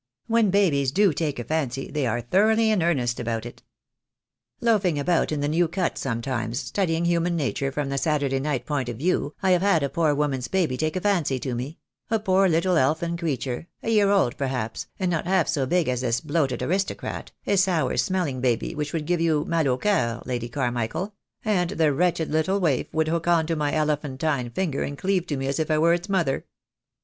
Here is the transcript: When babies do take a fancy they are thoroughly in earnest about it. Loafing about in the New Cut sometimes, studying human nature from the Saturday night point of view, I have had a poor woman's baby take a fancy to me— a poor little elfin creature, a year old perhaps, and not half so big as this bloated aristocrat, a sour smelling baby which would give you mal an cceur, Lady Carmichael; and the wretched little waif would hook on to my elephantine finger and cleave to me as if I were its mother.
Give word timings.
When 0.25 0.49
babies 0.49 0.91
do 0.91 1.13
take 1.13 1.37
a 1.37 1.43
fancy 1.43 1.91
they 1.91 2.07
are 2.07 2.21
thoroughly 2.21 2.71
in 2.71 2.81
earnest 2.81 3.19
about 3.19 3.45
it. 3.45 3.61
Loafing 4.59 4.97
about 4.97 5.31
in 5.31 5.41
the 5.41 5.47
New 5.47 5.67
Cut 5.67 5.95
sometimes, 5.95 6.59
studying 6.59 7.05
human 7.05 7.35
nature 7.35 7.71
from 7.71 7.89
the 7.89 7.99
Saturday 7.99 8.39
night 8.39 8.65
point 8.65 8.89
of 8.89 8.97
view, 8.97 9.35
I 9.43 9.51
have 9.51 9.61
had 9.61 9.83
a 9.83 9.89
poor 9.89 10.15
woman's 10.15 10.47
baby 10.47 10.75
take 10.75 10.95
a 10.95 11.01
fancy 11.01 11.37
to 11.41 11.53
me— 11.53 11.77
a 12.09 12.17
poor 12.17 12.49
little 12.49 12.77
elfin 12.77 13.15
creature, 13.15 13.67
a 13.83 13.91
year 13.91 14.09
old 14.09 14.37
perhaps, 14.37 14.87
and 14.99 15.11
not 15.11 15.27
half 15.27 15.47
so 15.47 15.67
big 15.67 15.87
as 15.87 16.01
this 16.01 16.19
bloated 16.19 16.63
aristocrat, 16.63 17.31
a 17.45 17.55
sour 17.55 17.95
smelling 17.95 18.41
baby 18.41 18.73
which 18.73 18.93
would 18.93 19.05
give 19.05 19.21
you 19.21 19.45
mal 19.45 19.71
an 19.71 19.77
cceur, 19.77 20.23
Lady 20.25 20.49
Carmichael; 20.49 21.13
and 21.45 21.69
the 21.69 21.93
wretched 21.93 22.31
little 22.31 22.59
waif 22.59 22.91
would 22.91 23.07
hook 23.07 23.27
on 23.27 23.45
to 23.45 23.55
my 23.55 23.71
elephantine 23.71 24.49
finger 24.49 24.81
and 24.81 24.97
cleave 24.97 25.27
to 25.27 25.37
me 25.37 25.45
as 25.45 25.59
if 25.59 25.69
I 25.69 25.77
were 25.77 25.93
its 25.93 26.09
mother. 26.09 26.47